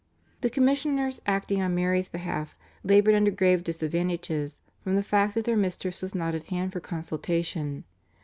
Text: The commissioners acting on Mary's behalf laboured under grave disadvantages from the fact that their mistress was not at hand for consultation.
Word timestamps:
The 0.41 0.49
commissioners 0.49 1.21
acting 1.27 1.61
on 1.61 1.75
Mary's 1.75 2.09
behalf 2.09 2.55
laboured 2.83 3.13
under 3.13 3.29
grave 3.29 3.63
disadvantages 3.63 4.59
from 4.83 4.95
the 4.95 5.03
fact 5.03 5.35
that 5.35 5.45
their 5.45 5.55
mistress 5.55 6.01
was 6.01 6.15
not 6.15 6.33
at 6.33 6.47
hand 6.47 6.73
for 6.73 6.79
consultation. 6.79 7.83